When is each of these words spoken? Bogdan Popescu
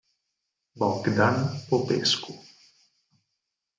Bogdan 0.75 1.61
Popescu 1.69 2.33